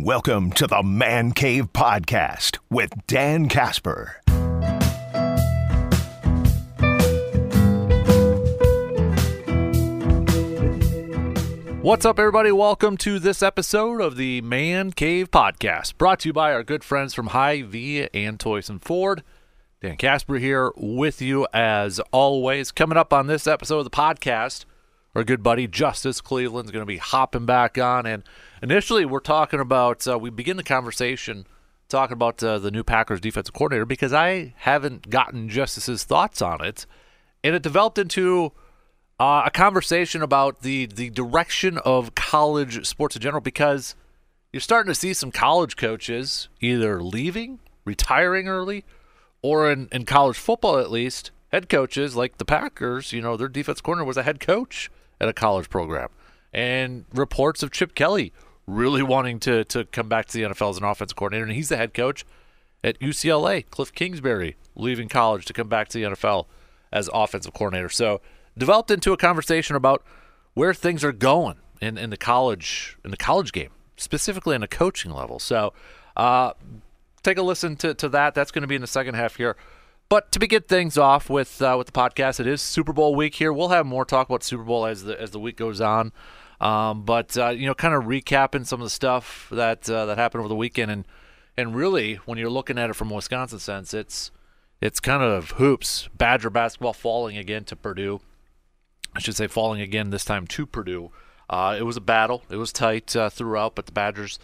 [0.00, 4.22] Welcome to the Man Cave Podcast with Dan Casper.
[11.82, 12.52] What's up, everybody?
[12.52, 16.84] Welcome to this episode of the Man Cave Podcast, brought to you by our good
[16.84, 19.24] friends from Hy-Vee and Toyson Ford.
[19.82, 22.70] Dan Casper here with you as always.
[22.70, 24.64] Coming up on this episode of the podcast,
[25.16, 28.06] our good buddy Justus Cleveland is going to be hopping back on.
[28.06, 28.22] And
[28.62, 31.46] initially, we're talking about, uh, we begin the conversation
[31.88, 36.62] talking about uh, the new Packers defensive coordinator because I haven't gotten Justus's thoughts on
[36.62, 36.86] it.
[37.42, 38.52] And it developed into
[39.18, 43.94] uh, a conversation about the the direction of college sports in general because
[44.52, 48.84] you're starting to see some college coaches either leaving, retiring early,
[49.42, 53.48] or in, in college football at least, head coaches like the Packers, you know, their
[53.48, 54.90] defense corner was a head coach
[55.20, 56.08] at a college program.
[56.52, 58.32] And reports of Chip Kelly
[58.68, 61.70] really wanting to to come back to the NFL as an offensive coordinator, and he's
[61.70, 62.24] the head coach
[62.84, 63.68] at UCLA.
[63.70, 66.46] Cliff Kingsbury leaving college to come back to the NFL
[66.92, 67.88] as offensive coordinator.
[67.88, 68.20] So
[68.56, 70.04] developed into a conversation about
[70.54, 74.68] where things are going in, in the college in the college game, specifically in the
[74.68, 75.38] coaching level.
[75.38, 75.72] So
[76.16, 76.52] uh,
[77.22, 78.34] take a listen to, to that.
[78.34, 79.56] That's going to be in the second half here.
[80.08, 83.34] But to begin things off with uh, with the podcast, it is Super Bowl week
[83.34, 83.52] here.
[83.52, 86.12] We'll have more talk about Super Bowl as the as the week goes on.
[86.60, 90.18] Um, but uh, you know, kind of recapping some of the stuff that uh, that
[90.18, 91.06] happened over the weekend, and
[91.56, 94.30] and really, when you're looking at it from a Wisconsin sense, it's
[94.80, 96.08] it's kind of hoops.
[96.16, 98.20] Badger basketball falling again to Purdue.
[99.14, 101.10] I should say falling again this time to Purdue.
[101.48, 102.42] Uh, it was a battle.
[102.50, 104.38] It was tight uh, throughout, but the Badgers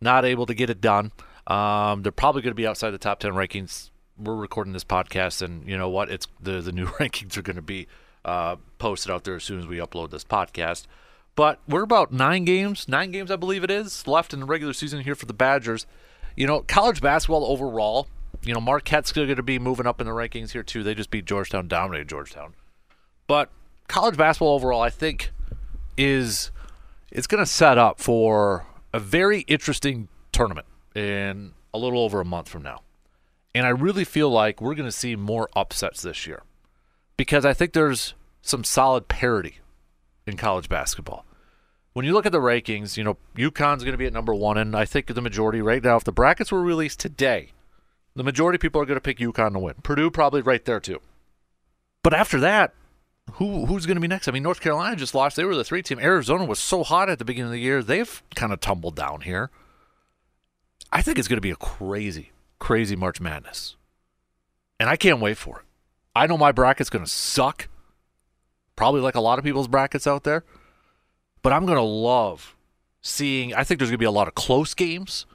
[0.00, 1.12] not able to get it done.
[1.46, 3.90] Um, they're probably going to be outside the top ten rankings.
[4.18, 6.10] We're recording this podcast, and you know what?
[6.10, 7.86] It's the the new rankings are going to be
[8.24, 10.86] uh, posted out there as soon as we upload this podcast.
[11.38, 14.72] But we're about nine games, nine games I believe it is left in the regular
[14.72, 15.86] season here for the Badgers.
[16.34, 18.08] You know, college basketball overall.
[18.42, 20.82] You know, Marquette's going to be moving up in the rankings here too.
[20.82, 22.54] They just beat Georgetown, dominated Georgetown.
[23.28, 23.52] But
[23.86, 25.30] college basketball overall, I think,
[25.96, 26.50] is
[27.12, 30.66] it's going to set up for a very interesting tournament
[30.96, 32.80] in a little over a month from now.
[33.54, 36.42] And I really feel like we're going to see more upsets this year
[37.16, 39.60] because I think there's some solid parity
[40.26, 41.24] in college basketball.
[41.98, 44.56] When you look at the rankings, you know, UConn's going to be at number one,
[44.56, 47.48] and I think the majority right now, if the brackets were released today,
[48.14, 49.74] the majority of people are going to pick UConn to win.
[49.82, 51.00] Purdue probably right there too.
[52.04, 52.72] But after that,
[53.32, 54.28] who who's going to be next?
[54.28, 55.34] I mean, North Carolina just lost.
[55.34, 55.98] They were the three team.
[55.98, 57.82] Arizona was so hot at the beginning of the year.
[57.82, 59.50] They've kind of tumbled down here.
[60.92, 62.30] I think it's going to be a crazy,
[62.60, 63.74] crazy March Madness.
[64.78, 65.64] And I can't wait for it.
[66.14, 67.66] I know my bracket's going to suck.
[68.76, 70.44] Probably like a lot of people's brackets out there.
[71.42, 72.56] But I'm going to love
[73.00, 73.54] seeing.
[73.54, 75.26] I think there's going to be a lot of close games.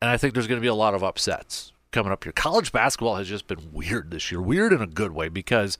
[0.00, 2.32] And I think there's going to be a lot of upsets coming up here.
[2.32, 4.40] College basketball has just been weird this year.
[4.40, 5.78] Weird in a good way because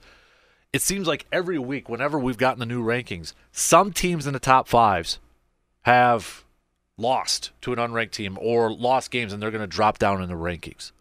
[0.73, 4.39] it seems like every week, whenever we've gotten the new rankings, some teams in the
[4.39, 5.19] top fives
[5.83, 6.43] have
[6.97, 10.27] lost to an unranked team or lost games and they're going to drop down in
[10.27, 10.91] the rankings.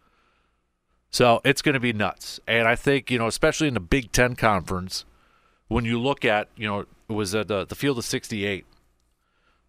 [1.10, 2.38] So it's going to be nuts.
[2.47, 5.04] And I think, you know, especially in the Big Ten conference,
[5.69, 8.67] when you look at, you know, it was at the, the field of 68.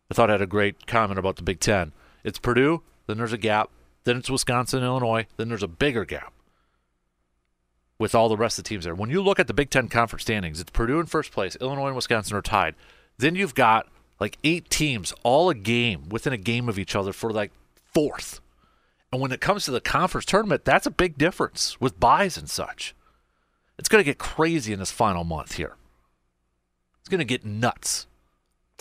[0.09, 1.91] I thought I had a great comment about the Big Ten.
[2.23, 3.69] It's Purdue, then there's a gap,
[4.05, 6.33] then it's Wisconsin, Illinois, then there's a bigger gap
[7.99, 8.95] with all the rest of the teams there.
[8.95, 11.87] When you look at the Big Ten conference standings, it's Purdue in first place, Illinois
[11.87, 12.75] and Wisconsin are tied.
[13.17, 13.87] Then you've got
[14.19, 17.51] like eight teams, all a game within a game of each other for like
[17.93, 18.41] fourth.
[19.11, 22.49] And when it comes to the conference tournament, that's a big difference with buys and
[22.49, 22.95] such.
[23.77, 25.75] It's going to get crazy in this final month here.
[27.09, 28.05] It's going to get nuts.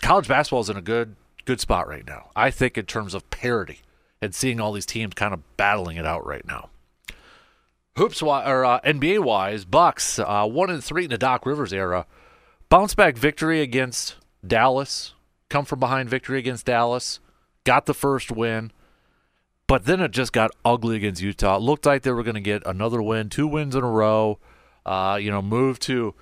[0.03, 1.17] College basketball is in a good
[1.47, 2.29] good spot right now.
[2.37, 3.81] I think in terms of parity
[4.21, 6.69] and seeing all these teams kind of battling it out right now
[7.97, 12.05] hoops or uh, NBA wise, Bucks uh, one and three in the Doc Rivers era,
[12.69, 15.15] bounce back victory against Dallas,
[15.49, 17.21] come from behind victory against Dallas,
[17.65, 18.73] got the first win,
[19.67, 21.57] but then it just got ugly against Utah.
[21.57, 24.39] It looked like they were going to get another win, two wins in a row.
[24.85, 26.15] Uh, you know, move to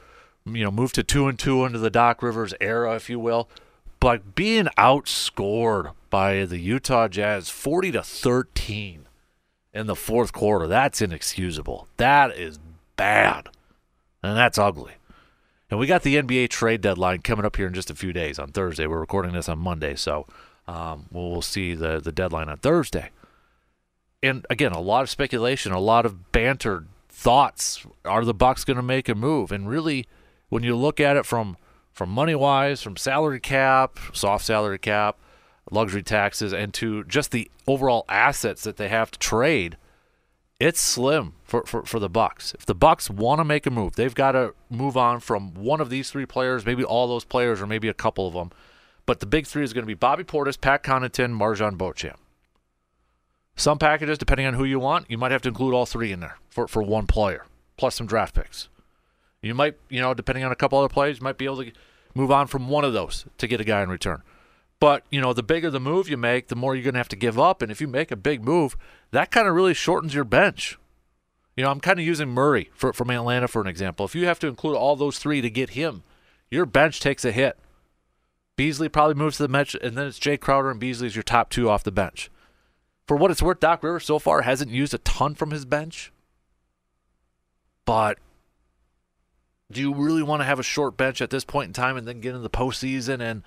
[0.46, 3.48] you know move to two and two under the Doc Rivers era, if you will.
[3.98, 9.06] But being outscored by the Utah Jazz, forty to thirteen
[9.76, 10.66] in the fourth quarter.
[10.66, 11.86] That's inexcusable.
[11.98, 12.58] That is
[12.96, 13.50] bad.
[14.22, 14.94] And that's ugly.
[15.70, 18.38] And we got the NBA trade deadline coming up here in just a few days
[18.38, 18.86] on Thursday.
[18.86, 20.26] We're recording this on Monday, so
[20.66, 23.10] um, we'll, we'll see the, the deadline on Thursday.
[24.22, 27.84] And again, a lot of speculation, a lot of banter, thoughts.
[28.04, 29.52] Are the Bucks going to make a move?
[29.52, 30.06] And really,
[30.48, 31.56] when you look at it from
[31.92, 35.16] from money wise, from salary cap, soft salary cap,
[35.70, 39.76] luxury taxes and to just the overall assets that they have to trade,
[40.58, 42.54] it's slim for, for, for the Bucks.
[42.54, 45.80] If the Bucks want to make a move, they've got to move on from one
[45.80, 48.50] of these three players, maybe all those players, or maybe a couple of them.
[49.04, 52.18] But the big three is going to be Bobby Portis, Pat Connaughton, MarJon Beauchamp.
[53.54, 56.20] Some packages, depending on who you want, you might have to include all three in
[56.20, 57.46] there for, for one player,
[57.76, 58.68] plus some draft picks.
[59.42, 61.72] You might, you know, depending on a couple other plays, you might be able to
[62.14, 64.22] move on from one of those to get a guy in return.
[64.78, 67.08] But, you know, the bigger the move you make, the more you're going to have
[67.08, 67.62] to give up.
[67.62, 68.76] And if you make a big move,
[69.10, 70.78] that kind of really shortens your bench.
[71.56, 74.04] You know, I'm kind of using Murray for, from Atlanta for an example.
[74.04, 76.02] If you have to include all those three to get him,
[76.50, 77.58] your bench takes a hit.
[78.56, 81.22] Beasley probably moves to the bench, and then it's Jae Crowder and Beasley is your
[81.22, 82.30] top two off the bench.
[83.06, 86.12] For what it's worth, Doc Rivers so far hasn't used a ton from his bench.
[87.84, 88.18] But
[89.70, 92.06] do you really want to have a short bench at this point in time and
[92.06, 93.42] then get into the postseason and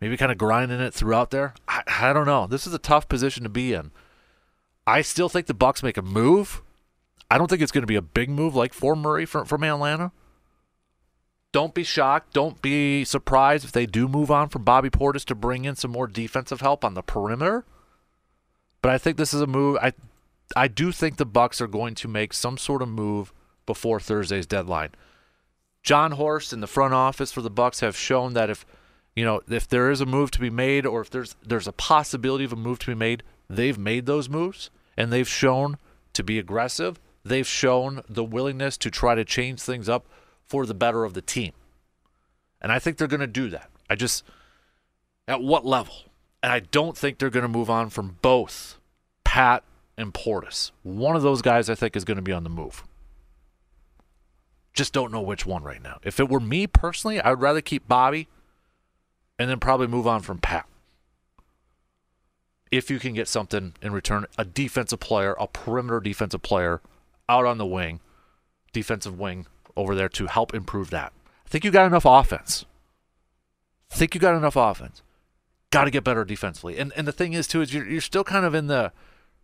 [0.00, 1.54] maybe kind of grinding it throughout there?
[1.66, 2.46] I, I don't know.
[2.46, 3.90] This is a tough position to be in.
[4.86, 6.62] I still think the Bucks make a move.
[7.30, 9.64] I don't think it's going to be a big move like for Murray from, from
[9.64, 10.12] Atlanta.
[11.52, 12.32] Don't be shocked.
[12.32, 15.92] Don't be surprised if they do move on from Bobby Portis to bring in some
[15.92, 17.64] more defensive help on the perimeter.
[18.82, 19.78] But I think this is a move.
[19.80, 19.92] I
[20.56, 23.32] I do think the Bucks are going to make some sort of move
[23.66, 24.90] before Thursday's deadline.
[25.84, 28.66] Jon Horst and the front office for the Bucks have shown that if
[29.14, 31.72] you know if there is a move to be made or if there's there's a
[31.72, 35.76] possibility of a move to be made, they've made those moves and they've shown
[36.14, 36.98] to be aggressive.
[37.22, 40.06] They've shown the willingness to try to change things up
[40.44, 41.52] for the better of the team.
[42.60, 43.70] And I think they're going to do that.
[43.88, 44.24] I just
[45.28, 45.94] at what level?
[46.42, 48.78] And I don't think they're going to move on from both
[49.24, 49.64] Pat
[49.96, 50.70] and Portis.
[50.82, 52.84] One of those guys I think is going to be on the move.
[54.74, 55.98] Just don't know which one right now.
[56.02, 58.28] If it were me personally, I would rather keep Bobby
[59.38, 60.66] and then probably move on from Pat.
[62.70, 66.80] If you can get something in return, a defensive player, a perimeter defensive player
[67.28, 68.00] out on the wing,
[68.72, 71.12] defensive wing over there to help improve that.
[71.46, 72.64] I think you got enough offense.
[73.92, 75.02] I think you got enough offense
[75.74, 76.78] got to get better defensively.
[76.78, 78.92] And and the thing is too is you're you're still kind of in the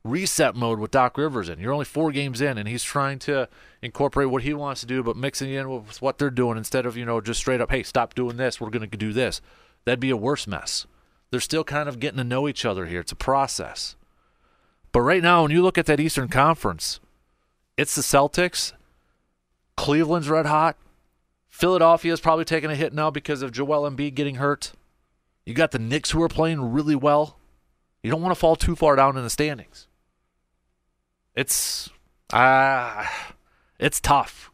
[0.04, 1.58] reset mode with Doc Rivers in.
[1.58, 3.48] You're only four games in, and he's trying to
[3.82, 6.96] incorporate what he wants to do, but mixing in with what they're doing instead of
[6.96, 8.60] you know just straight up, hey, stop doing this.
[8.60, 9.40] We're going to do this.
[9.84, 10.86] That'd be a worse mess.
[11.30, 13.00] They're still kind of getting to know each other here.
[13.00, 13.96] It's a process.
[14.92, 16.98] But right now, when you look at that Eastern Conference,
[17.76, 18.72] it's the Celtics.
[19.76, 20.76] Cleveland's red hot.
[21.48, 24.72] Philadelphia's probably taking a hit now because of Joel Embiid getting hurt.
[25.46, 27.36] You got the Knicks who are playing really well.
[28.02, 29.86] You don't want to fall too far down in the standings.
[31.40, 31.88] It's
[32.34, 33.06] uh
[33.78, 34.50] it's tough.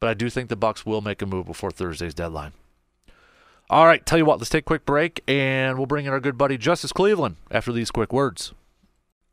[0.00, 2.54] But I do think the Bucks will make a move before Thursday's deadline.
[3.70, 6.18] All right, tell you what, let's take a quick break and we'll bring in our
[6.18, 8.52] good buddy Justus Cleveland after these quick words.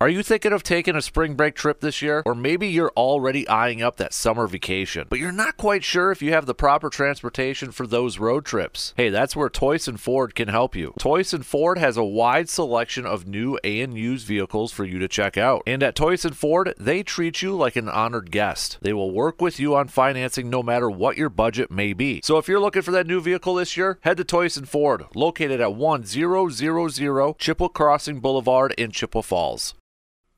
[0.02, 2.24] Are you thinking of taking a spring break trip this year?
[2.26, 6.24] Or maybe you're already eyeing up that summer vacation, but you're not quite sure if
[6.24, 8.96] you have the proper transportation for those road trips.
[8.98, 10.96] Hey, that's where Toyson Ford can help you.
[11.00, 15.38] Toyson Ford has a wide selection of new and used vehicles for you to check
[15.38, 15.62] out.
[15.68, 18.80] And at Toyson Ford, they treat you like an honored guest.
[18.82, 22.22] They will work with you on financing no matter what your budget may be.
[22.24, 25.62] So if you're looking for that new vehicle this year, head to Toyson Ford, located
[25.62, 29.76] at 1000 Chippewa Crossing Boulevard in Chippewa Falls.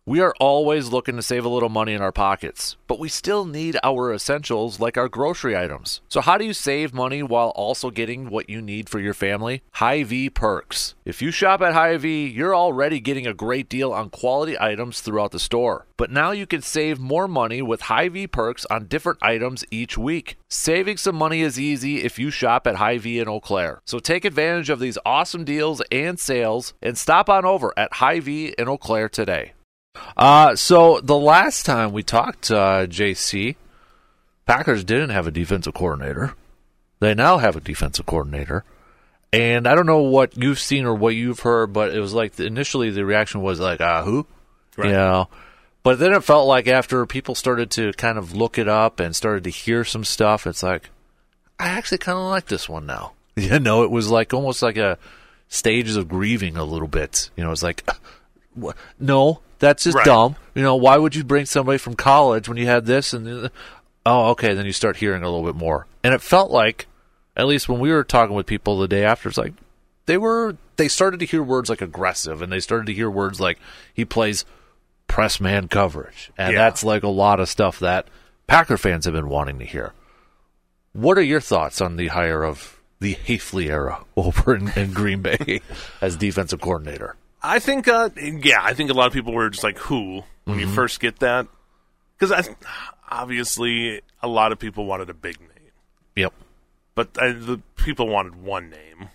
[0.06, 3.46] We are always looking to save a little money in our pockets, but we still
[3.46, 6.02] need our essentials like our grocery items.
[6.10, 9.62] So, how do you save money while also getting what you need for your family?
[9.76, 10.96] Hy-Vee Perks.
[11.06, 15.32] If you shop at Hy-Vee, you're already getting a great deal on quality items throughout
[15.32, 15.88] the store.
[15.96, 20.38] But now you can save more money with Hy-Vee Perks on different items each week.
[20.50, 23.80] Saving some money is easy if you shop at Hy-Vee in Eau Claire.
[23.86, 28.56] So take advantage of these awesome deals and sales and stop on over at Hy-Vee
[28.58, 29.54] in Eau Claire today.
[30.18, 33.56] Uh, so the last time we talked, uh, JC,
[34.46, 36.34] Packers didn't have a defensive coordinator.
[37.00, 38.64] They now have a defensive coordinator.
[39.32, 42.34] And I don't know what you've seen or what you've heard, but it was like
[42.34, 44.28] the, initially the reaction was like, ah, who?
[44.78, 44.88] Right.
[44.88, 45.30] You know?
[45.82, 49.16] But then it felt like after people started to kind of look it up and
[49.16, 50.90] started to hear some stuff, it's like,
[51.60, 53.14] I actually kind of like this one now.
[53.36, 55.00] You know, it was like almost like a
[55.48, 57.32] stages of grieving a little bit.
[57.36, 57.84] You know, it's like,
[59.00, 60.06] no, that's just Right.
[60.06, 60.36] dumb.
[60.56, 63.50] You know, why would you bring somebody from college when you had this and
[64.06, 65.88] oh, okay, then you start hearing a little bit more.
[66.04, 66.88] And it felt like
[67.38, 69.54] at least when we were talking with people the day after it's like
[70.06, 73.40] they were they started to hear words like aggressive and they started to hear words
[73.40, 73.58] like
[73.94, 74.44] he plays
[75.08, 76.32] press man coverage.
[76.38, 76.60] And Yeah.
[76.60, 78.08] that's like a lot of stuff that
[78.48, 79.94] Packer fans have been wanting to hear.
[80.92, 85.22] What are your thoughts on the hire of the Hafley era over in, in Green
[85.22, 85.62] Bay
[86.02, 87.16] as defensive coordinator?
[87.44, 90.60] I think, uh, yeah, I think a lot of people were just like, "Who?" when
[90.60, 91.48] you first get that,
[92.18, 92.44] because I
[93.10, 95.72] obviously a lot of people wanted a big name,
[96.16, 96.34] Yep.
[96.96, 99.10] but uh, the people wanted one name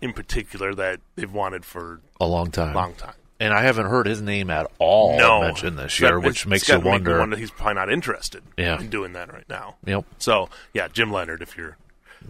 [0.00, 2.74] in particular that they've wanted for A long time.
[2.74, 3.14] long time.
[3.38, 6.74] And I haven't heard his name at all no, mentioned this year, which makes you
[6.74, 7.36] to make me wonder.
[7.36, 8.80] he's probably not interested Yeah.
[8.80, 9.76] in doing that right now.
[9.86, 10.06] Yep.
[10.18, 11.76] So yeah, Jim Leonhard, if you're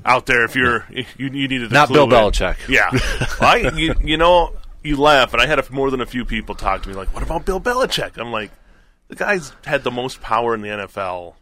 [0.04, 2.10] out there, if you're you, you needed to Not Bill in.
[2.10, 2.56] Belichick.
[2.68, 2.90] Yeah,
[3.40, 4.52] well, I you, you know
[4.84, 7.12] you laugh, but I had a, more than a few people talk to me like,
[7.14, 8.50] "What about Bill Belichick?" I'm like,
[9.08, 11.34] the guy's had the most power in the NFL.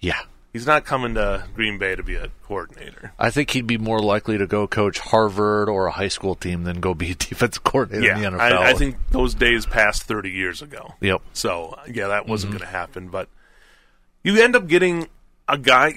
[0.00, 0.18] Yeah.
[0.52, 3.12] He's not coming to Green Bay to be a coordinator.
[3.18, 6.64] I think he'd be more likely to go coach Harvard or a high school team
[6.64, 8.40] than go be a defensive coordinator Yeah, in the NFL.
[8.58, 10.92] I, I think those days passed 30 years ago.
[11.00, 11.22] Yep.
[11.32, 12.58] So yeah, that wasn't Mm-hmm.
[12.58, 13.08] going to happen.
[13.08, 13.28] But
[14.22, 15.08] you end up getting
[15.48, 15.94] a guy.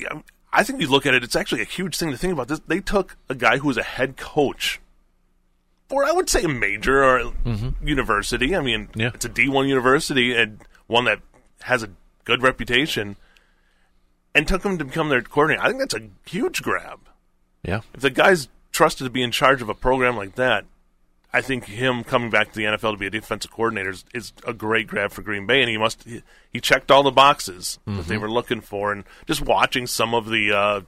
[0.53, 2.47] I think you look at it; it's actually a huge thing to think about.
[2.47, 4.79] This they took a guy who was a head coach,
[5.89, 7.33] or I would say a major or
[7.83, 8.55] university.
[8.55, 8.99] I mean, Mm-hmm.
[8.99, 9.11] Yeah.
[9.13, 11.19] it's a D one university and one that
[11.61, 11.89] has a
[12.25, 13.15] good reputation,
[14.33, 15.61] and took him to become their coordinator.
[15.63, 16.99] I think that's a huge grab.
[17.63, 17.81] yeah.
[17.93, 20.65] If the guy's trusted to be in charge of a program like that,
[21.31, 24.33] I think him coming back to the NFL to be a defensive coordinator is, is
[24.45, 27.77] a great grab for Green Bay, and he must he, he checked all the boxes
[27.85, 30.81] that they were looking for, and just watching some of the uh,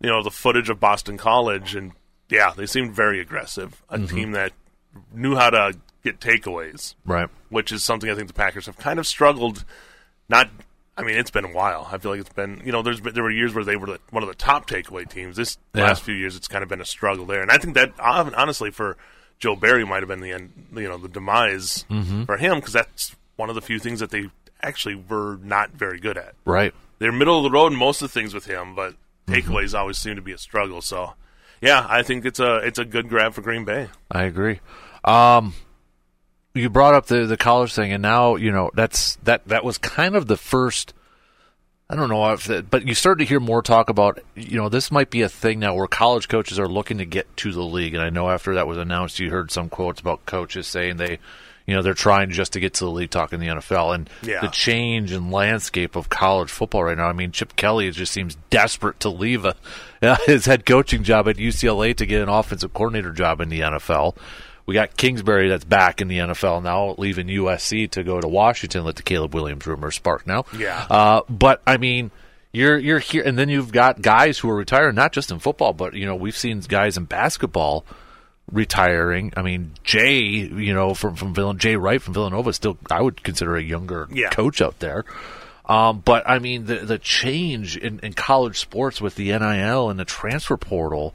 [0.00, 1.92] you know the footage of Boston College, and
[2.28, 4.14] yeah, they seemed very aggressive, a mm-hmm.
[4.14, 4.52] team that
[5.12, 7.28] knew how to get takeaways, Right.
[7.48, 9.64] which is something I think the Packers have kind of struggled.
[10.28, 10.50] Not,
[10.96, 11.88] I mean, it's been a while.
[11.90, 13.86] I feel like it's been, you know, there's been, there were years where they were
[13.86, 15.36] the, one of the top takeaway teams.
[15.36, 15.84] This Yeah.
[15.84, 18.70] last few years, it's kind of been a struggle there, and I think that honestly
[18.70, 18.96] for
[19.38, 22.24] Joe Barry might have been the end, you know, the demise mm-hmm.
[22.24, 24.30] for him because that's one of the few things that they
[24.62, 26.34] actually were not very good at.
[26.44, 26.72] Right.
[26.98, 28.92] They're middle of the road in most of the things with him, but
[29.26, 29.34] mm-hmm.
[29.34, 30.80] takeaways always seem to be a struggle.
[30.80, 31.14] So,
[31.60, 33.88] yeah, I think it's a it's a good grab for Green Bay.
[34.10, 34.60] I agree.
[35.04, 35.54] Um,
[36.54, 39.78] you brought up the the college thing, and now you know that's that that was
[39.78, 40.94] kind of the first.
[41.90, 44.68] I don't know if, that, but you started to hear more talk about you know
[44.68, 47.62] this might be a thing now where college coaches are looking to get to the
[47.62, 50.96] league, and I know after that was announced, you heard some quotes about coaches saying
[50.96, 51.18] they,
[51.66, 54.10] you know, they're trying just to get to the league, talk in the NFL, and
[54.22, 54.40] Yeah.
[54.40, 57.06] the change in landscape of college football right now.
[57.08, 59.56] I mean, Chip Kelly just seems desperate to leave a,
[60.26, 64.16] his head coaching job at UCLA to get an offensive coordinator job in the NFL.
[64.66, 68.84] We got Kingsbury that's back in the NFL now, leaving USC to go to Washington.
[68.84, 70.46] Let the Caleb Williams rumor spark now.
[70.56, 70.86] Yeah.
[70.88, 72.10] Uh, but I mean,
[72.50, 75.74] you're you're here, and then you've got guys who are retiring, not just in football,
[75.74, 77.84] but you know we've seen guys in basketball
[78.50, 79.32] retiring.
[79.36, 83.22] I mean, Jay, you know, from from Villan- Jay Wright from Villanova, still I would
[83.22, 84.30] consider a younger Yeah.
[84.30, 85.04] coach out there.
[85.66, 89.98] Um, but I mean, the the change in, in college sports with the NIL and
[89.98, 91.14] the transfer portal,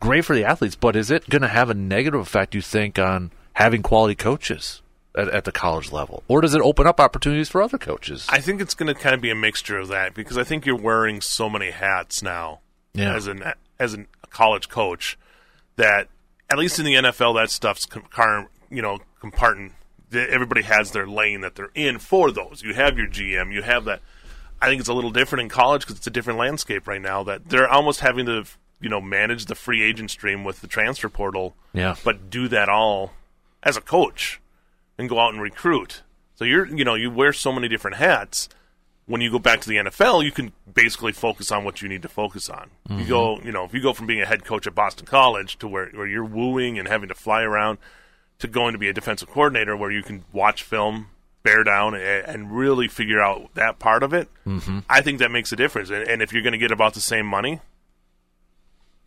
[0.00, 0.74] great for the athletes.
[0.76, 2.54] But is it going to have a negative effect?
[2.54, 4.82] You think on having quality coaches
[5.16, 8.26] at, at the college level, or does it open up opportunities for other coaches?
[8.28, 10.66] I think it's going to kind of be a mixture of that because I think
[10.66, 12.60] you're wearing so many hats now
[12.92, 13.14] Yeah.
[13.14, 13.42] as an
[13.80, 15.16] as a college coach
[15.76, 16.08] that
[16.50, 19.72] at least in the NFL that stuff's com- car, you know compartment.
[20.12, 22.62] Everybody has their lane that they're in for those.
[22.62, 24.00] You have your GM, you have that.
[24.60, 27.22] I think it's a little different in college because it's a different landscape right now.
[27.22, 28.44] That they're almost having to
[28.80, 31.96] you know manage the free agent stream with the transfer portal, Yeah.
[32.04, 33.12] but do that all
[33.62, 34.40] as a coach
[34.96, 36.02] and go out and recruit.
[36.36, 38.48] So you're, you know, you wear so many different hats.
[39.08, 42.02] When you go back to the NFL, you can basically focus on what you need
[42.02, 42.70] to focus on.
[43.00, 45.58] You go, you know, if you go from being a head coach at Boston College
[45.58, 47.78] to where, where you're wooing and having to fly around
[48.38, 51.08] to going to be a defensive coordinator where you can watch film,
[51.42, 54.80] bear down, and, and really figure out that part of it, mm-hmm.
[54.88, 55.90] I think that makes a difference.
[55.90, 57.60] And, and if you're going to get about the same money,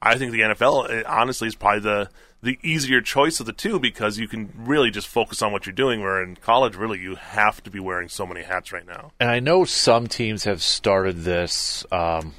[0.01, 2.09] I think the NFL uh, honestly is probably the
[2.43, 5.73] the easier choice of the two because you can really just focus on what you're
[5.73, 6.01] doing.
[6.01, 9.11] Where in college, really, you have to be wearing so many hats right now.
[9.19, 11.85] and I know some teams have started this.
[11.91, 12.33] Um,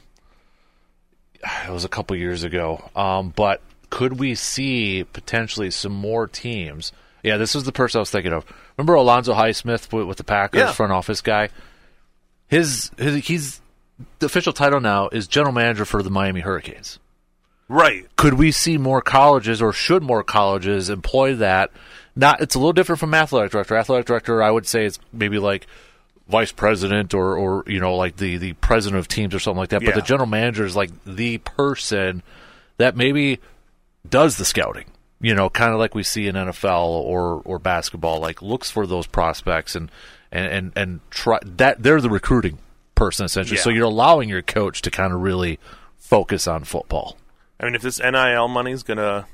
[1.67, 6.93] it was a couple years ago, um, but could we see potentially some more teams?
[7.23, 8.45] Yeah, this is the person I was thinking of.
[8.77, 10.73] Remember Alonzo Highsmith with, with the Packers Yeah.
[10.73, 11.51] front office guy?
[12.49, 13.61] His, his he's
[14.19, 16.99] the official title now is general manager for the Miami Hurricanes.
[17.73, 18.07] Right.
[18.17, 21.71] Could we see more colleges, or should more colleges employ that?
[22.15, 23.77] Not, it's a little different from athletic director.
[23.77, 25.67] Athletic director, I would say, it's maybe like
[26.29, 29.71] vice president or, or you know, like the the president of teams or something like
[29.71, 29.83] that.
[29.83, 32.23] But the general manager is like the person
[32.77, 33.41] that maybe
[34.09, 34.85] does the scouting.
[35.23, 38.87] You know, kind of like we see in NFL or or basketball, like looks for
[38.87, 39.91] those prospects and
[40.31, 42.59] and and, and try that they're the recruiting
[42.95, 43.57] person essentially.
[43.57, 45.59] So you're allowing your coach to kind of really
[45.97, 47.17] focus on football.
[47.61, 49.27] I mean, if this NIL money is gonna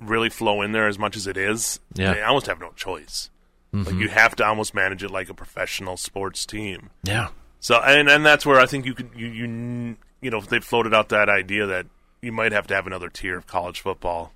[0.00, 2.14] really flow in there as much as it is, Yeah.
[2.14, 3.30] they almost have no choice.
[3.72, 4.00] Like mm-hmm.
[4.00, 6.90] you have to almost manage it like a professional sports team.
[7.02, 7.28] Yeah.
[7.60, 10.94] So and and that's where I think you could you you you know they floated
[10.94, 11.86] out that idea that
[12.22, 14.32] you might have to have another tier of college football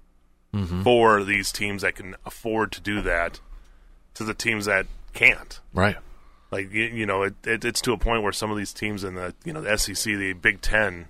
[0.52, 0.82] mm-hmm.
[0.82, 3.40] for these teams that can afford to do that
[4.14, 5.60] to the teams that can't.
[5.72, 5.96] Right.
[6.50, 9.04] Like you, you know, it, it, it's to a point where some of these teams
[9.04, 11.06] in the you know the SEC, the Big Ten,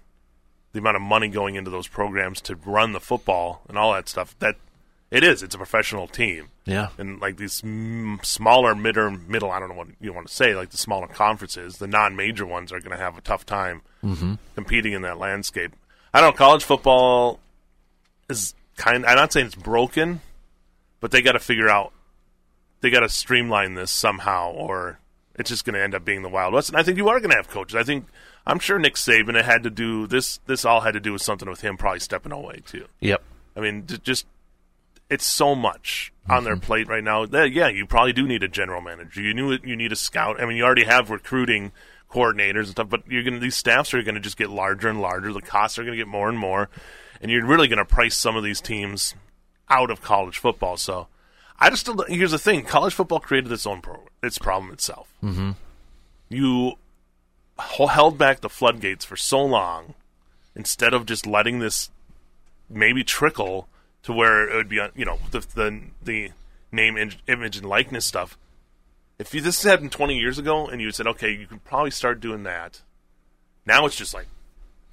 [0.72, 4.08] the amount of money going into those programs to run the football and all that
[4.08, 4.56] stuff that
[5.10, 5.42] it is.
[5.42, 6.88] It's a professional team Yeah.
[6.96, 7.54] and like these
[8.22, 11.08] smaller mid or middle, I don't know what you want to say, like the smaller
[11.08, 14.34] conferences, the non-major ones are going to have a tough time mm-hmm.
[14.54, 15.72] competing in that landscape.
[16.14, 16.36] I don't know.
[16.36, 17.40] College football
[18.28, 19.04] is kind.
[19.06, 20.20] I'm not saying it's broken,
[21.00, 21.92] but they got to figure out.
[22.80, 24.98] They got to streamline this somehow, or
[25.36, 26.68] it's just going to end up being the Wild West.
[26.68, 27.76] And I think you are going to have coaches.
[27.76, 28.06] I think
[28.46, 30.40] I'm sure Nick Saban it had to do this.
[30.46, 32.86] This all had to do with something with him probably stepping away too.
[33.00, 33.22] Yep.
[33.56, 34.26] I mean, just
[35.08, 36.64] it's so much on their mm-hmm.
[36.64, 37.26] plate right now.
[37.26, 39.20] That, yeah, you probably do need a general manager.
[39.20, 39.64] You knew it.
[39.64, 40.40] You need a scout.
[40.40, 41.72] I mean, you already have recruiting
[42.10, 44.88] coordinators and stuff, but you're going to these staffs are going to just get larger
[44.88, 45.32] and larger.
[45.32, 46.68] The costs are going to get more and more,
[47.20, 49.14] and you're really going to price some of these teams
[49.68, 50.76] out of college football.
[50.76, 51.08] So,
[51.60, 55.12] I just don't- here's the thing: college football created its own pro- its problem itself.
[55.22, 55.50] Mm-hmm.
[56.28, 56.74] You
[57.58, 59.94] held back the floodgates for so long
[60.54, 61.90] instead of just letting this
[62.68, 63.68] maybe trickle
[64.02, 66.30] to where it would be, on- you know, the the, the
[66.72, 68.38] name, image, and likeness stuff.
[69.18, 72.20] If you, this happened 20 years ago and you said, okay, you could probably start
[72.20, 72.80] doing that,
[73.66, 74.28] now it's just like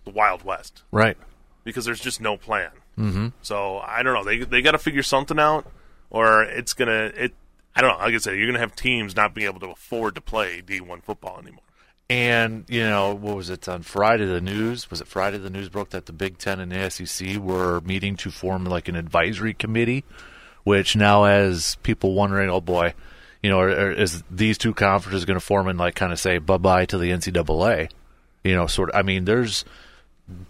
[0.04, 1.16] the Wild West Right.
[1.64, 2.72] because there's just no plan.
[2.98, 3.28] Mm-hmm.
[3.42, 4.24] So I don't know.
[4.26, 5.66] They they got to figure something out,
[6.10, 7.34] or it's gonna it.
[7.76, 8.06] I don't know.
[8.06, 11.04] Like I said, you're gonna have teams not being able to afford to play D1
[11.04, 11.64] football anymore.
[12.10, 14.26] And you know what was it on Friday?
[14.26, 15.38] The news was it Friday?
[15.38, 18.88] The news broke that the Big Ten and the SEC were meeting to form like
[18.88, 20.06] an advisory committee,
[20.64, 22.94] which now has people wondering, oh boy,
[23.44, 26.58] you know, is these two conferences going to form and like kind of say bye
[26.58, 27.92] bye to the NCAA?
[28.44, 28.96] You know, sort of.
[28.96, 29.66] I mean, there's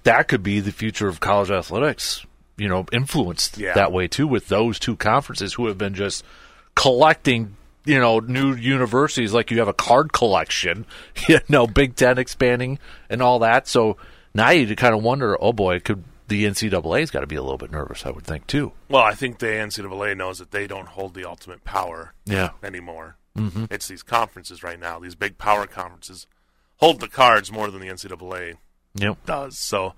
[0.04, 2.24] that could be the future of college athletics.
[2.58, 3.74] You know, influenced Yeah.
[3.76, 6.24] that way too with those two conferences who have been just
[6.76, 10.86] collecting you know new universities like you have a card collection
[11.28, 12.78] you know big ten expanding
[13.10, 13.98] and all that so
[14.34, 17.58] now you kind of wonder oh boy could the ncaa's got to be a little
[17.58, 20.90] bit nervous i would think too Well, I think the NCAA knows that they don't
[20.90, 23.16] hold the ultimate power yeah anymore.
[23.38, 23.66] Mm-hmm.
[23.72, 25.00] It's these conferences right now.
[25.00, 26.28] These big power conferences
[26.78, 28.56] hold the cards more than the NCAA
[28.96, 29.58] yep does.
[29.58, 29.94] So,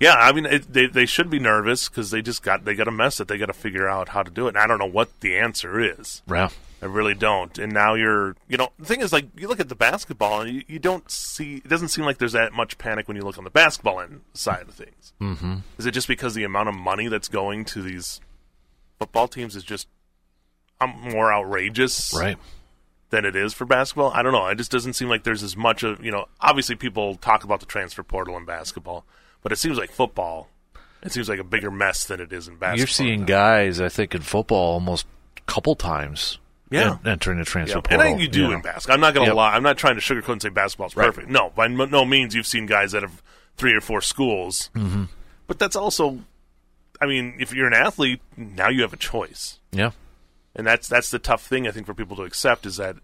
[0.00, 2.88] yeah, I mean, it, they they should be nervous because they just got they got
[2.88, 4.50] a mess that they got to figure out how to do it.
[4.50, 6.22] And I don't know what the answer is.
[6.28, 6.48] yeah
[6.82, 7.58] I really don't.
[7.58, 10.54] And now you're, you know, the thing is, like, you look at the basketball, and
[10.54, 11.56] you, you don't see.
[11.56, 14.20] It doesn't seem like there's that much panic when you look on the basketball end
[14.34, 15.14] side of things.
[15.18, 15.56] Mm-hmm.
[15.78, 18.20] Is it just because the amount of money that's going to these
[18.98, 19.88] football teams is just
[20.78, 22.12] um, more outrageous?
[22.14, 22.36] right
[23.08, 24.10] than it is for basketball.
[24.12, 24.46] I don't know.
[24.48, 26.26] It just doesn't seem like there's as much of you know.
[26.40, 29.06] Obviously, people talk about the transfer portal in basketball,
[29.44, 30.48] but it seems like football.
[31.04, 32.78] It seems like a bigger mess than it is in basketball.
[32.78, 33.26] you're seeing now.
[33.26, 36.38] guys i think in football almost a couple times
[36.70, 36.92] Yeah.
[37.04, 38.54] en- entering the transfer Yeah, portal and I think you do Yeah.
[38.56, 38.94] in basketball.
[38.94, 39.36] I'm not going to Yep.
[39.36, 39.54] lie.
[39.54, 41.06] I'm not trying to sugarcoat and say basketball's Right.
[41.06, 41.28] perfect.
[41.28, 43.22] No, by no no means you've seen guys that have
[43.56, 44.70] three or four schools.
[44.74, 45.04] Mm-hmm.
[45.46, 46.20] But that's also,
[47.02, 49.58] I mean, if you're an athlete, now you have a choice.
[49.70, 49.90] yeah
[50.56, 52.96] and that's that's the tough thing I think for people to accept is that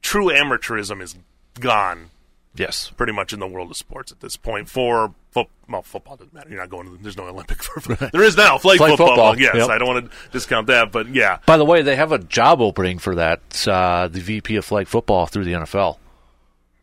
[0.00, 1.14] true amateurism is
[1.60, 2.10] gone
[2.58, 4.68] yes pretty much in the world of sports at this point.
[4.68, 6.48] For fo- well, football doesn't matter.
[6.50, 6.96] You're not going.
[6.96, 9.08] To, there's no Olympic for there is now flag, Flag football.
[9.08, 9.68] football, Yes, yep.
[9.70, 12.60] I don't want to discount that, but yeah, by the way they have a job
[12.60, 15.98] opening for that uh, the vp of flag football through the nfl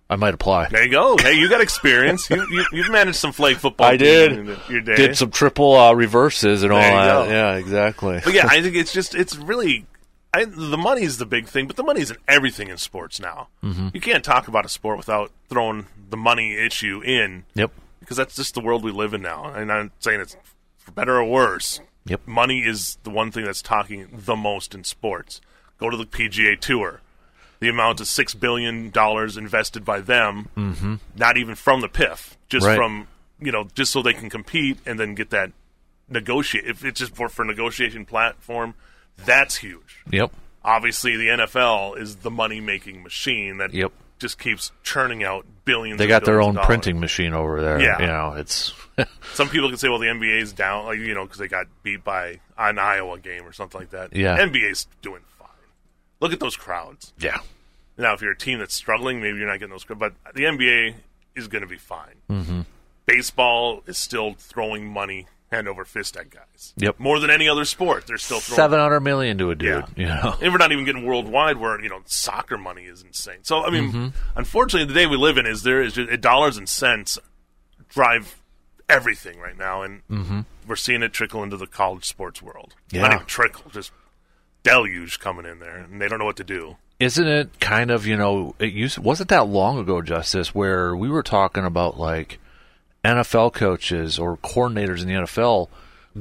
[0.10, 1.18] i might apply there you go.
[1.18, 2.30] Hey, you got experience.
[2.30, 3.88] you, you you've managed some flag football.
[3.88, 4.48] I did.
[4.70, 4.96] your day.
[4.96, 7.26] did some triple uh, reverses and all There you that.
[7.26, 7.30] go.
[7.32, 8.22] Yeah, exactly.
[8.24, 9.88] But yeah, I think it's just it's really
[10.36, 13.48] I, the is the big thing, but the money's in everything in sports now.
[13.64, 13.90] Mm-hmm.
[13.94, 17.46] You can't talk about a sport without throwing the money issue in.
[17.54, 17.72] Yep.
[18.00, 19.46] because that's just the world we live in now.
[19.46, 20.36] And I'm saying it's
[20.78, 21.80] for better or worse.
[22.06, 22.28] Yep.
[22.28, 25.42] Money is the one thing that's talking the most in sports.
[25.80, 27.02] Go to the PGA Tour.
[27.60, 30.96] The amount of six billion dollars invested by them, mm-hmm.
[31.16, 32.76] not even from the PIF, just Right.
[32.76, 33.08] from
[33.40, 35.52] you know, just so they can compete and then get that
[36.10, 36.66] negotiate.
[36.66, 38.76] If it's just for for negotiation platform,
[39.26, 40.32] that's huge Yep.
[40.64, 43.92] obviously the NFL is the money making machine that Yep.
[44.20, 45.98] just keeps churning out billions.
[46.00, 47.80] They got their own printing machine over there.
[47.82, 48.00] Yeah.
[48.02, 48.74] You know, it's
[49.34, 52.04] Some people can say, "Well, the NBA's down," like you know, because they got beat
[52.06, 54.16] by an Iowa game or something like that.
[54.16, 54.38] Yeah.
[54.38, 55.50] NBA's doing fine.
[56.22, 57.12] Look at those crowds.
[57.20, 57.40] yeah.
[57.98, 60.44] Now, if you're a team that's struggling, maybe you're not getting those crowds, but the
[60.46, 60.94] NBA
[61.36, 62.16] is going to be fine.
[62.30, 62.62] Mm-hmm.
[63.06, 66.74] Baseball is still throwing money hand over fist at guys.
[66.78, 67.00] Yep.
[67.00, 68.56] More than any other sport, they're still throwing.
[68.58, 69.86] Seven hundred million to a dude.
[69.96, 69.98] Yeah.
[69.98, 70.36] You know.
[70.42, 73.40] And we're not even getting worldwide where, you know, soccer money is insane.
[73.44, 74.08] So, I mean, Mm-hmm.
[74.36, 77.18] unfortunately, the day we live in is there is just dollars and cents
[77.90, 78.42] drive
[78.90, 79.82] everything right now.
[79.84, 82.74] And we're seeing it trickle into the college sports world.
[82.92, 83.12] Not Mm-hmm.
[83.12, 83.16] Yeah.
[83.16, 83.92] even trickle, just
[84.64, 85.78] deluge coming in there.
[85.78, 86.78] And they don't know what to do.
[87.00, 91.10] Isn't it kind of you know it used wasn't that long ago, Justus, where we
[91.10, 92.40] were talking about like
[93.06, 95.70] NFL coaches or coordinators in the NFL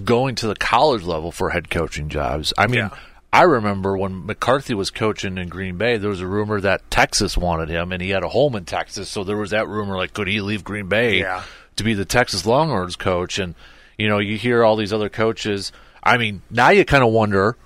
[0.04, 2.52] going to the college level for head coaching jobs.
[2.58, 2.90] I mean, Yeah.
[3.32, 7.36] I remember when McCarthy was coaching in Green Bay, there was a rumor that Texas
[7.36, 10.12] wanted him, and he had a home in Texas, so there was that rumor like,
[10.14, 11.42] could he leave Green Bay Yeah.
[11.74, 13.38] to be the Texas Longhorns coach?
[13.40, 13.56] And
[13.98, 15.72] you know, you hear all these other coaches.
[16.02, 17.56] I mean, now you kind of wonder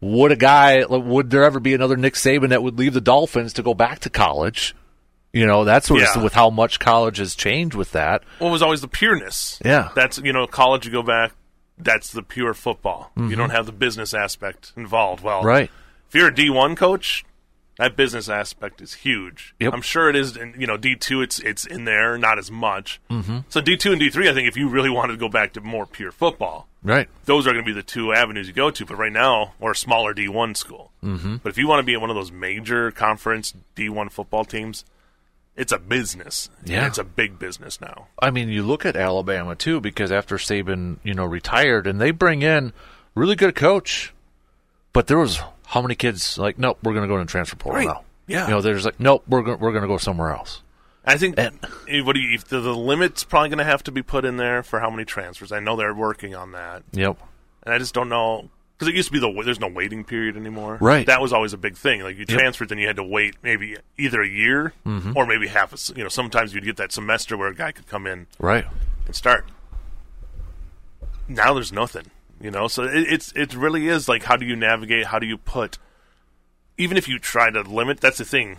[0.00, 3.52] would a guy would there ever be another Nick Saban that would leave the Dolphins
[3.54, 4.74] to go back to college?
[5.32, 6.22] You know, that's what Yeah.
[6.22, 8.22] with how much college has changed with that.
[8.38, 9.60] What was always the pureness?
[9.64, 9.90] Yeah.
[9.94, 11.32] That's, you know, college, you go back,
[11.78, 13.12] that's the pure football.
[13.16, 15.22] You don't have the business aspect involved.
[15.22, 15.46] Well, Mm-hmm.
[15.46, 15.70] Right.
[16.08, 17.24] if you're a D1 coach,
[17.78, 19.54] that business aspect is huge.
[19.60, 19.72] Yep.
[19.72, 20.36] I'm sure it is.
[20.36, 23.00] In, you know, D2, it's it's in there, not as much.
[23.08, 23.38] Mm-hmm.
[23.48, 25.86] So D2 and D3, I think, if you really wanted to go back to more
[25.86, 27.08] pure football, Right.
[27.24, 28.84] those are going to be the two avenues you go to.
[28.84, 30.92] But right now, or a smaller D1 school.
[31.02, 31.36] Mm-hmm.
[31.36, 34.84] But if you want to be at one of those major conference D1 football teams,
[35.60, 36.48] it's a business.
[36.64, 36.86] Yeah.
[36.86, 38.08] it's a big business now.
[38.20, 42.10] I mean, you look at Alabama too, because after Saban, you know, retired, and they
[42.10, 42.72] bring in
[43.14, 44.12] really good coach,
[44.92, 47.56] but there was how many kids like, nope, we're going to go in the transfer
[47.56, 47.86] portal Right.
[47.88, 48.04] now.
[48.26, 48.44] Yeah.
[48.46, 50.62] You know, there's like, nope, we're going we're going to go somewhere else.
[51.04, 53.82] I think And- eh, what do you, if the, the limit's probably going to have
[53.84, 55.50] to be put in there for how many transfers.
[55.52, 57.18] I know they're working on that, Yep.
[57.64, 58.48] and I just don't know
[58.80, 60.78] because it used to be the there's no waiting period anymore.
[60.80, 61.04] Right.
[61.06, 62.00] That was always a big thing.
[62.02, 62.38] Like you Yep.
[62.38, 65.12] transferred, then you had to wait maybe either a year Mm-hmm.
[65.16, 65.94] or maybe half a.
[65.96, 68.64] You know, sometimes you'd get that semester where a guy could come in Right.
[69.06, 69.44] and start.
[71.28, 72.06] Now there's nothing.
[72.40, 75.06] You know, so it, it's it really is like how do you navigate?
[75.06, 75.76] How do you put?
[76.78, 78.58] Even if you try to limit, that's the thing.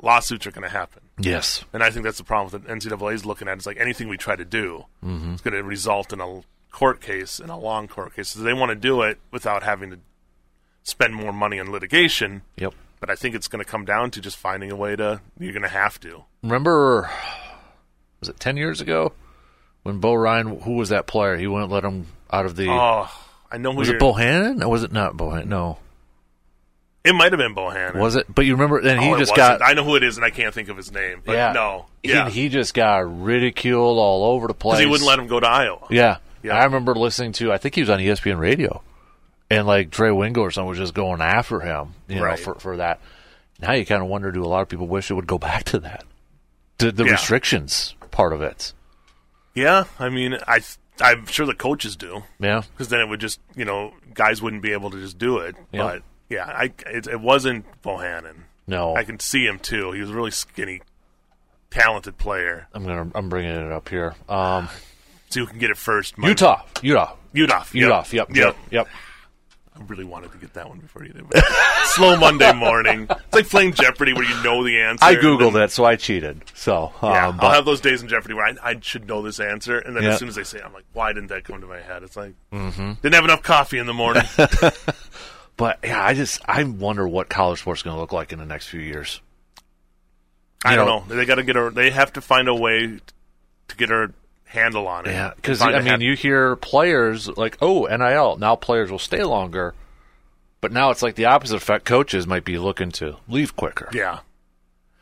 [0.00, 1.02] Lawsuits are going to happen.
[1.18, 1.62] Yes.
[1.74, 3.58] And I think that's the problem with the NCAA is looking at.
[3.58, 5.34] It's like anything we try to do Mm-hmm.
[5.34, 8.28] is going to result in a court case, in a long court case.
[8.30, 9.98] So they want to do it without having to
[10.82, 12.42] spend more money on litigation.
[12.56, 12.74] Yep.
[13.00, 15.20] But I think it's going to come down to just finding a way to.
[15.38, 16.24] You're going to have to.
[16.42, 17.10] Remember,
[18.20, 19.12] was it ten years ago
[19.82, 20.60] when Bo Ryan?
[20.60, 21.36] Who was that player?
[21.36, 22.68] He wouldn't let him out of the.
[22.68, 23.08] Oh,
[23.50, 25.46] I know who was it Bohannon or was it not Bohannon?
[25.46, 25.78] No,
[27.02, 27.96] It might have been Bohannon.
[27.98, 28.26] was it?
[28.32, 28.78] But you remember?
[28.78, 29.62] And he Oh, just got.
[29.62, 31.22] I know who it is, and I can't think of his name.
[31.24, 31.52] But yeah.
[31.52, 34.74] no, He- yeah, He, just got ridiculed all over the place.
[34.78, 35.86] because he wouldn't let him go to Iowa.
[35.90, 36.18] Yeah.
[36.42, 36.56] Yeah.
[36.58, 37.52] I remember listening to.
[37.52, 38.82] I think he was on ESPN Radio,
[39.50, 41.94] and like Trey Wingo or someone was just going after him.
[42.08, 42.38] You Right.
[42.38, 43.00] know, for for that.
[43.60, 45.64] Now you kind of wonder: Do a lot of people wish it would go back
[45.64, 46.04] to that?
[46.78, 47.12] To the Yeah.
[47.12, 48.72] restrictions part of it.
[49.54, 50.60] Yeah, I mean, I
[51.00, 52.22] I'm sure the coaches do.
[52.38, 52.62] Yeah.
[52.72, 55.56] because then it would just you know guys wouldn't be able to just do it.
[55.72, 55.82] Yeah.
[55.82, 58.44] But yeah, I it, it wasn't Bohannon.
[58.66, 58.94] No.
[58.94, 59.90] I can see him too.
[59.92, 60.80] He was a really skinny,
[61.70, 62.68] talented player.
[62.72, 63.10] I'm gonna.
[63.14, 64.14] I'm bringing it up here.
[64.28, 64.68] Um,
[65.30, 66.16] See who can get it first.
[66.16, 66.64] Uthoff.
[66.74, 67.16] Uthoff.
[67.34, 68.12] Uthoff, Uthoff.
[68.12, 68.28] Yep.
[68.30, 68.36] yep.
[68.36, 68.56] Yep.
[68.70, 68.88] Yep.
[69.76, 71.24] I really wanted to get that one before you did.
[71.84, 73.06] Slow Monday morning.
[73.08, 75.02] It's like playing Jeopardy where you know the answer.
[75.04, 76.42] I googled then- it, so I cheated.
[76.54, 79.40] So Yeah, um, I'll have those days in Jeopardy where I, I should know this
[79.40, 80.10] answer, and then Yeah.
[80.10, 82.02] as soon as they say, it, I'm like, why didn't that come to my head?
[82.02, 82.92] It's like Mm-hmm.
[83.00, 84.24] didn't have enough coffee in the morning.
[85.56, 88.38] But yeah, I just I wonder what college sports is going to look like in
[88.38, 89.20] the next few years.
[90.64, 91.14] I don't know- know.
[91.16, 91.68] They got to get a.
[91.70, 92.98] They have to find a way
[93.68, 94.10] to get a
[94.50, 95.12] handle on it.
[95.12, 99.22] Yeah, because I mean, hap- you hear players like, "Oh, NIL." Now players will stay
[99.22, 99.74] longer,
[100.60, 101.84] but now it's like the opposite effect.
[101.84, 104.20] Coaches might be looking to leave quicker Yeah,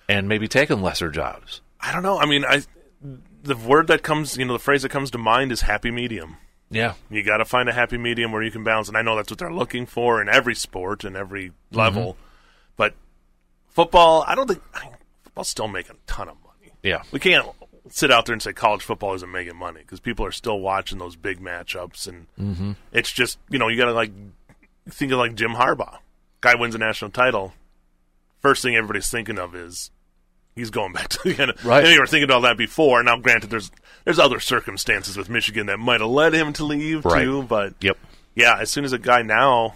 [0.08, 1.60] and maybe taking lesser jobs.
[1.80, 2.18] I don't know.
[2.18, 2.62] I mean, I
[3.42, 6.36] the word that comes, you know, the phrase that comes to mind is happy medium.
[6.70, 9.16] Yeah, You got to find a happy medium where you can balance, and I know
[9.16, 12.12] that's what they're looking for in every sport and every level.
[12.12, 12.22] Mm-hmm.
[12.76, 12.94] But
[13.68, 14.90] football, I don't think I,
[15.22, 16.74] football's still making a ton of money.
[16.82, 17.46] yeah, We can't
[17.90, 20.98] sit out there and say college football isn't making money because people are still watching
[20.98, 22.72] those big matchups, and Mm-hmm.
[22.92, 24.12] it's just you know you got to like
[24.90, 25.98] think of like Jim Harbaugh,
[26.40, 27.52] guy wins a national title.
[28.40, 29.90] First thing everybody's thinking of is
[30.54, 31.52] he's going back to the end.
[31.64, 31.84] Right.
[31.84, 33.02] And you were thinking about that before.
[33.02, 33.70] Now, granted, there's
[34.04, 37.24] there's other circumstances with Michigan that might have led him to leave Right.
[37.24, 37.98] too, but yep,
[38.34, 39.74] yeah, as soon as a guy now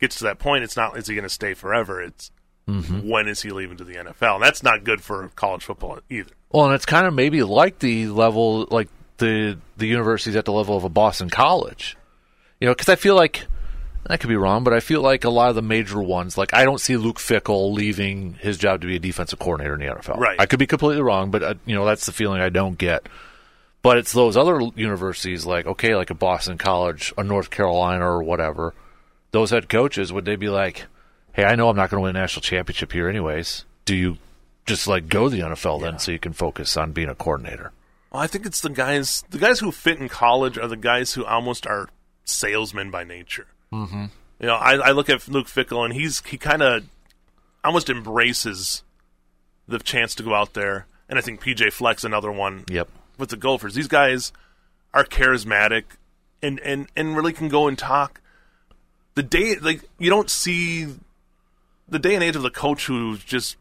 [0.00, 2.00] gets to that point, it's not is he going to stay forever?
[2.02, 2.30] It's
[2.68, 3.08] Mm-hmm.
[3.08, 4.34] when is he leaving to the NFL?
[4.36, 6.30] And that's not good for college football either.
[6.52, 10.52] Well, and it's kind of maybe like the level, like the the universities at the
[10.52, 11.96] level of a Boston college.
[12.60, 13.46] You know, because I feel like
[14.06, 16.52] I could be wrong, but I feel like a lot of the major ones, like
[16.52, 19.94] I don't see Luke Fickell leaving his job to be a defensive coordinator in the
[19.94, 20.18] NFL.
[20.18, 20.40] Right.
[20.40, 23.08] I could be completely wrong, but uh, you know that's the feeling I don't get.
[23.82, 28.22] But it's those other universities, like okay, like a Boston College, a North Carolina, or
[28.22, 28.74] whatever.
[29.30, 30.86] Those head coaches would they be like,
[31.32, 33.64] "Hey, I know I'm not going to win a national championship here, anyways.
[33.84, 34.18] Do you
[34.66, 37.72] just like go to the NFL then, so you can focus on being a coordinator?"
[38.12, 39.22] Well, I think it's the guys.
[39.30, 41.88] The guys who fit in college are the guys who almost are
[42.24, 43.46] salesmen by nature.
[43.72, 44.06] Mm-hmm.
[44.40, 46.84] You know, I, I look at Luke Fickell and he's he kind of
[47.62, 48.82] almost embraces
[49.68, 50.86] the chance to go out there.
[51.08, 52.88] And I think PJ Fleck another one Yep.
[53.18, 53.74] with the Gophers.
[53.74, 54.32] These guys
[54.94, 55.84] are charismatic
[56.42, 58.20] and, and, and really can go and talk.
[59.14, 60.86] The day like you don't see
[61.88, 63.56] the day and age of the coach who's just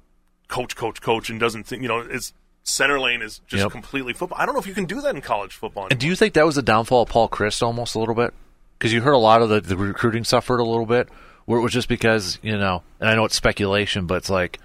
[0.50, 2.34] coach, coach, coach and doesn't think you know, it's
[2.64, 3.72] center lane is just Yep.
[3.72, 4.38] completely football.
[4.40, 5.88] I don't know if you can do that in college football.
[5.90, 8.34] And do you think that was the downfall of Paul Chryst almost a little bit?
[8.78, 11.08] Because you heard a lot of the, the recruiting suffered a little bit,
[11.46, 14.60] where it was just because you know, and I know it's speculation, but it's like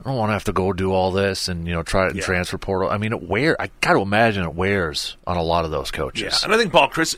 [0.00, 2.10] I don't want to have to go do all this and you know try it
[2.12, 2.24] in Yeah.
[2.24, 2.88] transfer portal.
[2.90, 3.60] I mean, it wear.
[3.60, 6.42] I got to imagine it wears on a lot of those Yeah, coaches.
[6.42, 7.16] and I think Paul Chryst,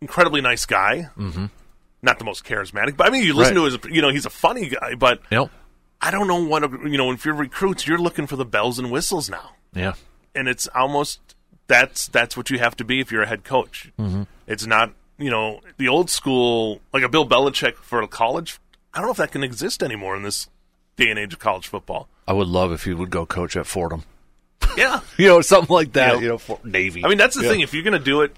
[0.00, 1.08] incredibly nice guy.
[1.18, 1.46] Mm-hmm.
[2.02, 3.70] Not the most charismatic, but I mean, you listen Right.
[3.70, 4.94] to his, you know, he's a funny guy.
[4.96, 5.50] But know?
[6.00, 7.10] I don't know what you know.
[7.12, 9.94] If you're recruits, you're looking for the bells and whistles now, Yeah.
[10.34, 11.20] and it's almost
[11.66, 13.90] that's that's what you have to be if you're a head coach.
[13.98, 14.22] Mm-hmm.
[14.46, 18.58] It's not you know the old school like a Bill Belichick for a college.
[18.94, 20.48] I don't know if that can exist anymore in this
[20.96, 22.08] day and age of college football.
[22.28, 24.04] I would love if he would go coach at Fordham.
[24.76, 26.14] Yeah, You know, something like that.
[26.16, 26.20] Yeah.
[26.20, 27.04] You know, for Navy.
[27.04, 27.50] I mean that's the Yeah.
[27.50, 27.60] thing.
[27.60, 28.34] If you're going to do it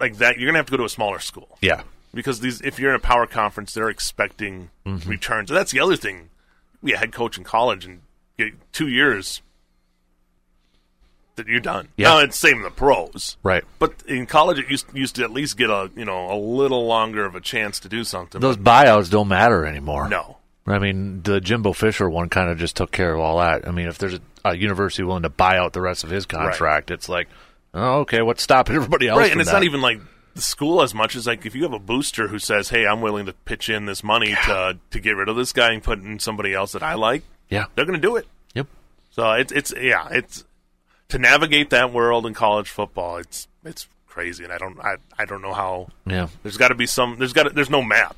[0.00, 1.58] like that, you're going to have to go to a smaller school.
[1.60, 1.82] Yeah.
[2.14, 5.08] because these if you're in a power conference, they're expecting Mm-hmm.
[5.10, 5.50] returns.
[5.50, 6.30] And that's the other thing.
[6.82, 8.02] Be a head coach in college and
[8.38, 9.42] get two years
[11.36, 11.88] that you're done.
[11.96, 12.08] Yeah.
[12.08, 13.64] Now it's same in the pros, Right.
[13.78, 16.86] but in college it used used to at least get a you know a little
[16.86, 18.40] longer of a chance to do something.
[18.40, 20.08] Those buyouts don't matter anymore.
[20.08, 23.66] no, I mean, the Jimbo Fisher one kind of just took care of all that.
[23.68, 26.26] I mean, if there's a, a university willing to buy out the rest of his
[26.26, 27.28] contract, it's like,
[27.72, 29.18] oh, okay, what's stopping everybody else?
[29.18, 29.56] right, and it's that?
[29.56, 30.00] not even like
[30.38, 33.00] the school as much as like if you have a booster who says, "Hey, I'm
[33.00, 35.98] willing to pitch in this money to to get rid of this guy and put
[35.98, 37.66] in somebody else that I like," Yeah.
[37.74, 38.28] they're going to do it.
[38.54, 38.68] Yep.
[39.10, 40.44] So it's it's yeah, it's
[41.08, 43.16] to navigate that world in college football.
[43.16, 45.88] It's it's crazy, and I don't I, I don't know how.
[46.06, 46.28] Yeah.
[46.44, 47.16] There's got to be some.
[47.18, 48.16] There's got there's no map.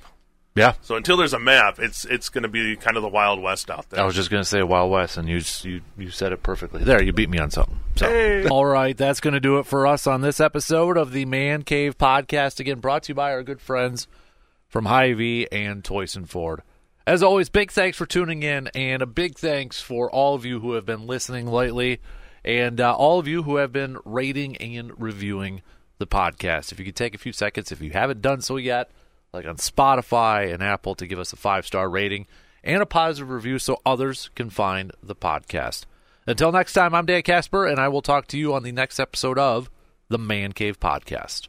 [0.54, 0.74] Yeah.
[0.82, 3.70] So until there's a map, it's it's going to be kind of the wild west
[3.70, 4.00] out there.
[4.00, 6.82] I was just going to say Wild West, and you, you you said it perfectly.
[6.82, 7.78] There, you beat me on something.
[7.96, 8.08] So.
[8.08, 8.48] Hey.
[8.48, 11.62] All right, that's going to do it for us on this episode of the Man
[11.62, 12.58] Cave Podcast.
[12.58, 14.08] Again, brought to you by our good friends
[14.66, 16.62] from Hy-Vee and Toyson Ford.
[17.06, 20.60] As always, big thanks for tuning in, and a big thanks for all of you
[20.60, 22.00] who have been listening lately,
[22.44, 25.62] and uh, all of you who have been rating and reviewing
[25.98, 26.72] the podcast.
[26.72, 28.90] If you could take a few seconds, if you haven't done so yet,
[29.32, 32.26] like on Spotify and Apple, to give us a five star rating
[32.62, 35.84] and a positive review so others can find the podcast.
[36.26, 39.00] Until next time, I'm Dan Casper, and I will talk to you on the next
[39.00, 39.70] episode of
[40.08, 41.48] the Man Cave Podcast.